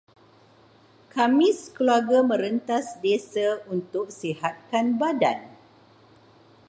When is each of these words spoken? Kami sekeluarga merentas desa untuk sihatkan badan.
Kami 1.13 1.49
sekeluarga 1.61 2.19
merentas 2.31 2.85
desa 3.05 3.49
untuk 3.75 4.05
sihatkan 4.19 4.85
badan. 5.01 5.39